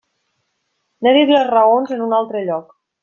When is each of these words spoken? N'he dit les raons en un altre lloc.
N'he 1.03 1.13
dit 1.17 1.33
les 1.35 1.51
raons 1.51 1.93
en 1.99 2.03
un 2.07 2.17
altre 2.23 2.43
lloc. 2.49 2.75